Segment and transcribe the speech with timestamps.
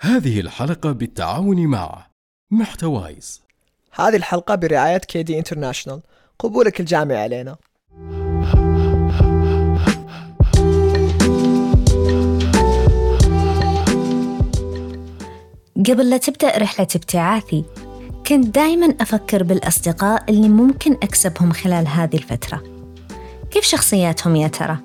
[0.00, 2.06] هذه الحلقة بالتعاون مع
[2.50, 3.42] محتوايز
[3.92, 6.02] هذه الحلقة برعاية كيدي انترناشونال
[6.38, 7.56] قبولك الجامعي علينا
[15.76, 17.64] قبل لا تبدأ رحلة ابتعاثي
[18.26, 22.62] كنت دايما أفكر بالأصدقاء اللي ممكن أكسبهم خلال هذه الفترة
[23.50, 24.78] كيف شخصياتهم يا ترى؟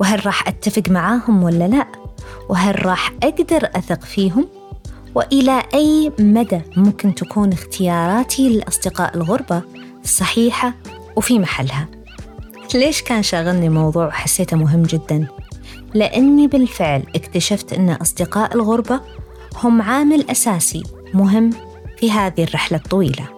[0.00, 2.07] وهل راح أتفق معاهم ولا لا؟
[2.48, 4.48] وهل راح أقدر أثق فيهم؟
[5.14, 9.62] وإلى أي مدى ممكن تكون اختياراتي للأصدقاء الغربة
[10.04, 10.74] صحيحة
[11.16, 11.88] وفي محلها؟
[12.74, 15.26] ليش كان شاغلني موضوع وحسيته مهم جدا؟
[15.94, 19.00] لأني بالفعل اكتشفت أن أصدقاء الغربة
[19.56, 20.82] هم عامل أساسي
[21.14, 21.50] مهم
[21.98, 23.37] في هذه الرحلة الطويلة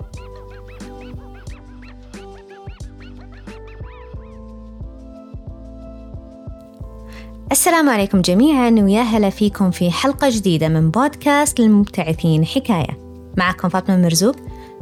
[7.52, 12.98] السلام عليكم جميعا ويا هلا فيكم في حلقة جديدة من بودكاست للمبتعثين حكاية.
[13.36, 14.36] معكم فاطمة مرزوق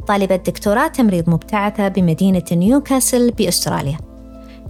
[0.07, 3.97] طالبة دكتوراه تمريض مبتعثة بمدينة نيوكاسل بأستراليا.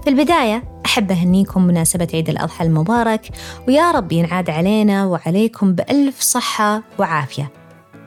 [0.04, 3.30] في البداية أحب أهنيكم مناسبة عيد الأضحى المبارك
[3.68, 7.52] ويا رب ينعاد علينا وعليكم بألف صحة وعافية.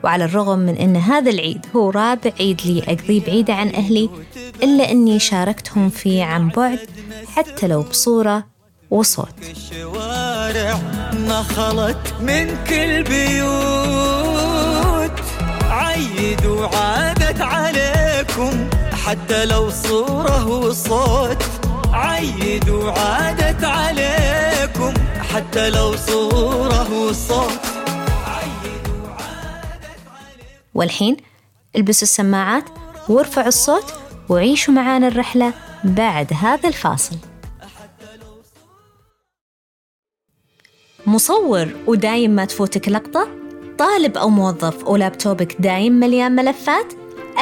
[0.03, 4.09] وعلى الرغم من أن هذا العيد هو رابع عيد لي أقضيه بعيدة عن أهلي
[4.63, 6.79] إلا أني شاركتهم فيه عن بعد
[7.35, 8.52] حتى لو بصورة
[8.93, 9.33] وصوت.
[9.41, 10.79] الشوارع
[11.13, 14.31] نخلت من كل بيوت.
[15.63, 18.69] عيد وعادت عليكم
[19.05, 21.43] حتى لو صورة وصوت.
[21.93, 24.93] عيد وعادت عليكم
[25.33, 27.61] حتى لو صورة وصوت.
[30.73, 31.17] والحين
[31.75, 32.63] البسوا السماعات
[33.09, 33.93] وارفعوا الصوت
[34.29, 37.15] وعيشوا معانا الرحلة بعد هذا الفاصل.
[41.07, 43.27] مصور ودايم ما تفوتك لقطة؟
[43.77, 46.93] طالب أو موظف ولابتوبك دايم مليان ملفات؟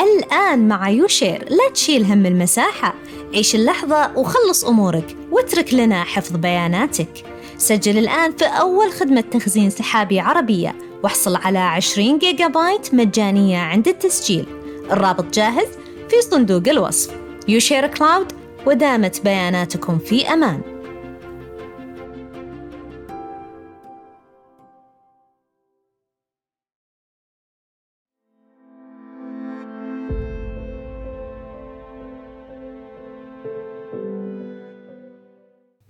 [0.03, 2.93] الآن مع يوشير لا تشيل هم المساحة.
[3.33, 7.23] عيش اللحظة وخلص أمورك واترك لنا حفظ بياناتك.
[7.57, 13.87] سجل الآن في أول خدمة تخزين سحابي عربية واحصل على 20 جيجا بايت مجانية عند
[13.87, 14.45] التسجيل.
[14.91, 15.67] الرابط جاهز
[16.09, 17.11] في صندوق الوصف.
[17.47, 18.31] يوشير كلاود
[18.65, 20.70] ودامت بياناتكم في أمان.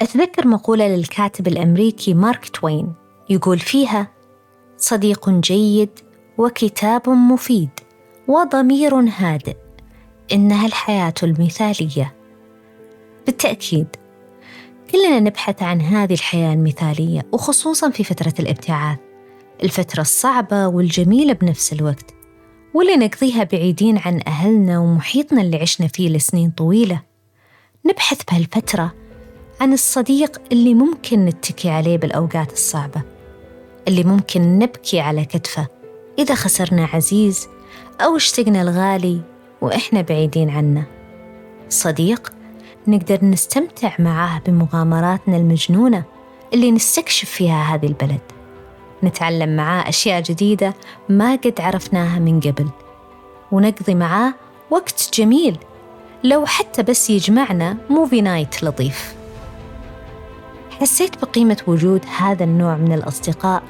[0.02, 2.94] أتذكر مقولة للكاتب الأمريكي مارك توين
[3.30, 4.08] يقول فيها
[4.78, 5.90] صديق جيد
[6.38, 7.70] وكتاب مفيد
[8.28, 9.56] وضمير هادئ
[10.34, 12.14] إنها الحياة المثالية.
[13.26, 13.88] بالتأكيد
[14.92, 19.00] كلنا نبحث عن هذه الحياة المثالية وخصوصا في فترة الابتعاث
[19.64, 22.14] الفترة الصعبة والجميلة بنفس الوقت
[22.74, 27.02] واللي نقضيها بعيدين عن أهلنا ومحيطنا اللي عشنا فيه لسنين طويلة.
[27.86, 29.01] نبحث بهالفترة
[29.62, 33.02] عن الصديق اللي ممكن نتكي عليه بالأوقات الصعبة
[33.88, 35.68] اللي ممكن نبكي على كتفه
[36.20, 37.48] إذا خسرنا عزيز
[38.02, 39.22] أو اشتقنا الغالي
[39.62, 40.84] وإحنا بعيدين عنه.
[41.70, 42.34] صديق
[42.88, 46.04] نقدر نستمتع معاه بمغامراتنا المجنونة
[46.54, 48.22] اللي نستكشف فيها هذه البلد.
[49.04, 50.74] نتعلم معاه أشياء جديدة
[51.10, 52.70] ما قد عرفناها من قبل.
[53.52, 54.34] ونقضي معاه
[54.70, 55.58] وقت جميل
[56.24, 59.21] لو حتى بس يجمعنا movie night لطيف.
[60.82, 63.64] حسيت بقيمة وجود هذا النوع من الأصدقاء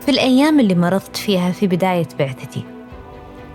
[0.00, 2.64] في الأيام اللي مرضت فيها في بداية بعثتي.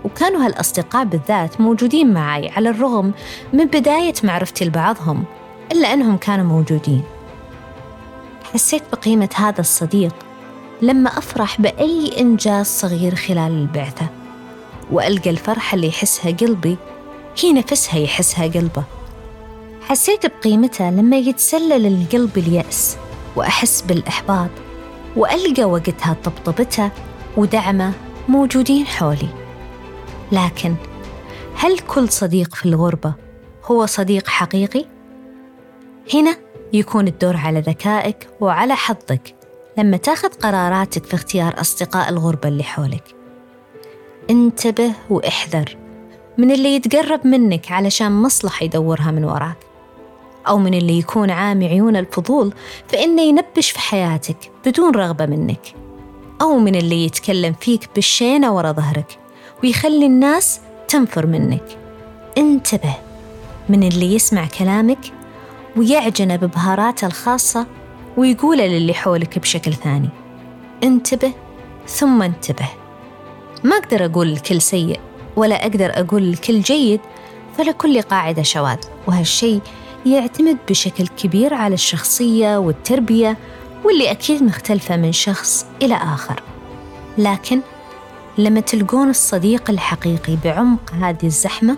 [0.04, 3.12] وكانوا هالأصدقاء بالذات موجودين معي على الرغم
[3.52, 5.24] من بداية معرفتي لبعضهم
[5.72, 7.02] إلا أنهم كانوا موجودين.
[8.52, 10.14] حسيت بقيمة هذا الصديق
[10.82, 14.06] لما أفرح بأي إنجاز صغير خلال البعثة
[14.90, 16.76] وألقى الفرحة اللي يحسها قلبي
[17.40, 18.84] هي نفسها يحسها قلبه.
[19.82, 22.96] حسيت بقيمتها لما يتسلل القلب اليأس.
[23.36, 24.50] وأحس بالإحباط
[25.16, 26.90] وألقى وقتها طبطبته
[27.36, 27.92] ودعمه
[28.28, 29.28] موجودين حولي.
[30.32, 30.74] لكن
[31.56, 33.14] هل كل صديق في الغربة
[33.64, 34.84] هو صديق حقيقي؟
[36.14, 36.36] هنا
[36.72, 39.34] يكون الدور على ذكائك وعلى حظك
[39.78, 43.04] لما تاخذ قراراتك في اختيار أصدقاء الغربة اللي حولك.
[44.30, 45.76] انتبه وإحذر
[46.38, 49.63] من اللي يتقرب منك علشان مصلحة يدورها من وراك.
[50.48, 52.54] أو من اللي يكون عامي عيون الفضول
[52.88, 54.36] فإنه ينبش في حياتك
[54.66, 55.74] بدون رغبة منك.
[56.42, 59.18] أو من اللي يتكلم فيك بالشينة ورا ظهرك
[59.62, 61.78] ويخلي الناس تنفر منك.
[62.38, 62.94] انتبه
[63.68, 65.12] من اللي يسمع كلامك
[65.76, 67.66] ويعجن ببهاراته الخاصة
[68.16, 70.08] ويقوله للي حولك بشكل ثاني.
[70.82, 71.32] انتبه
[71.88, 72.68] ثم انتبه.
[73.64, 75.00] ما أقدر أقول الكل سيء
[75.36, 77.00] ولا أقدر أقول الكل جيد
[77.58, 78.78] فلكل قاعدة شواذ.
[79.06, 79.60] وهالشيء
[80.06, 83.36] يعتمد بشكل كبير على الشخصية والتربية
[83.84, 86.42] واللي أكيد مختلفة من شخص إلى آخر.
[87.18, 87.60] لكن
[88.38, 91.76] لما تلقون الصديق الحقيقي بعمق هذه الزحمة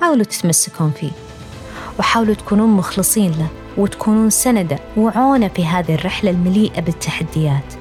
[0.00, 1.10] حاولوا تتمسكون فيه
[1.98, 7.74] وحاولوا تكونون مخلصين له وتكونون سندة وعونة في هذه الرحلة المليئة بالتحديات.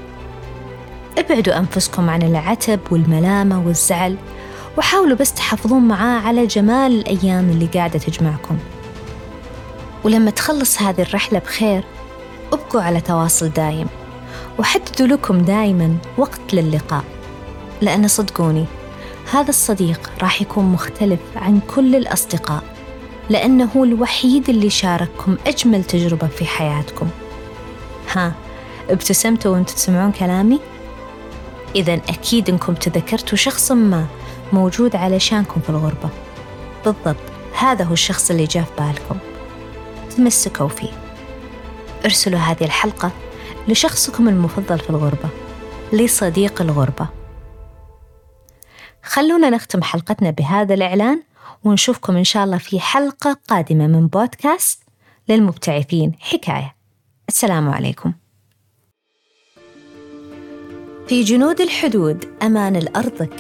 [1.18, 4.18] ابعدوا أنفسكم عن العتب والملامة والزعل
[4.78, 8.58] وحاولوا بس تحافظون معاه على جمال الأيام اللي قاعدة تجمعكم.
[10.04, 11.84] ولما تخلص هذه الرحلة بخير
[12.54, 13.88] ابقوا على تواصل دايم.
[14.60, 17.04] وحددوا لكم دايما وقت للقاء.
[17.82, 18.66] لأن صدقوني
[19.32, 22.64] هذا الصديق راح يكون مختلف عن كل الأصدقاء
[23.30, 27.08] لأنه هو الوحيد اللي شارككم أجمل تجربة في حياتكم.
[28.12, 28.34] ها
[28.90, 30.60] ابتسمتوا وانتوا تسمعون كلامي؟
[31.76, 34.06] إذا أكيد إنكم تذكرتوا شخص ما
[34.54, 36.10] موجود علشانكم في الغربة.
[36.86, 37.16] بالضبط
[37.60, 39.31] هذا هو الشخص اللي جاء في بالكم.
[40.18, 40.90] تمسكوا فيه
[42.06, 43.12] ارسلوا هذه الحلقة
[43.68, 45.30] لشخصكم المفضل في الغربة
[45.94, 47.08] لصديق الغربة.
[49.04, 51.24] خلونا نختم حلقتنا بهذا الإعلان
[51.64, 54.84] ونشوفكم إن شاء الله في حلقة قادمة من بودكاست
[55.30, 56.16] للمبتعثين.
[56.20, 56.76] حكاية.
[57.30, 58.14] السلام عليكم.
[61.08, 63.34] في جنود الحدود أمان لأرضك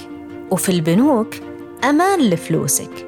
[0.51, 1.35] وفي البنوك
[1.83, 3.07] أمان لفلوسك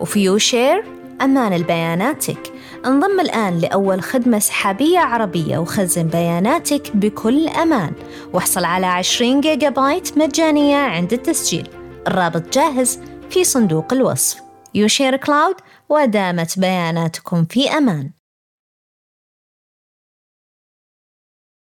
[0.00, 0.84] وفي يوشير
[1.20, 2.53] أمان لبياناتك.
[2.86, 7.92] انضم الآن لأول خدمة سحابية عربية وخزن بياناتك بكل أمان.
[8.32, 11.68] واحصل على 20 جيجا بايت مجانية عند التسجيل.
[12.08, 13.00] الرابط جاهز
[13.30, 14.40] في صندوق الوصف.
[14.74, 15.54] يوشير كلاود
[15.88, 18.10] ودامت بياناتكم في أمان.